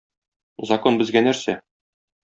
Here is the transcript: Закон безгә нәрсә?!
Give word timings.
Закон 0.71 0.99
безгә 1.03 1.25
нәрсә?! 1.29 1.59